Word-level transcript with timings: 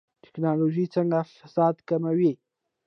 ټکنالوژي 0.23 0.85
څنګه 0.95 1.19
فساد 1.35 1.75
کموي؟ 1.89 2.33